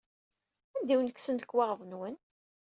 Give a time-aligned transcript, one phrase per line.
[0.75, 2.15] Anda i wen-kksen lekwaɣeḍ-nwen?